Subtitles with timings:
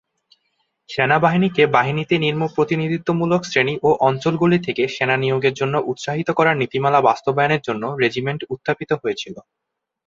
[0.89, 7.83] সেনাবাহিনীকে বাহিনীতে নিম্ন-প্রতিনিধিত্বমূলক শ্রেণি ও অঞ্চলগুলি থেকে সেনা নিয়োগের জন্য উৎসাহিত করার নীতিমালা বাস্তবায়নের জন্য
[8.01, 9.35] রেজিমেন্ট উত্থাপিত হয়েছিল।